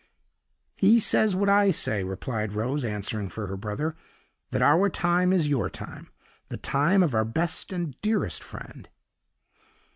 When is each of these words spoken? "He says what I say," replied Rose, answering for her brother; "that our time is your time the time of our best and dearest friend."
"He 0.77 0.99
says 0.99 1.35
what 1.35 1.47
I 1.47 1.69
say," 1.69 2.03
replied 2.03 2.53
Rose, 2.53 2.83
answering 2.83 3.29
for 3.29 3.45
her 3.45 3.55
brother; 3.55 3.95
"that 4.49 4.63
our 4.63 4.89
time 4.89 5.31
is 5.31 5.47
your 5.47 5.69
time 5.69 6.09
the 6.49 6.57
time 6.57 7.03
of 7.03 7.13
our 7.13 7.23
best 7.23 7.71
and 7.71 7.93
dearest 8.01 8.43
friend." 8.43 8.89